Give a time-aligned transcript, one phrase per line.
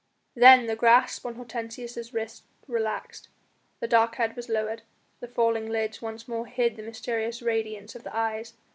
[0.33, 3.29] Then the grasp on Hortensius' wrist relaxed,
[3.81, 4.81] the dark head was lowered,
[5.19, 8.55] the falling lids once more hid the mysterious radiance of the eyes.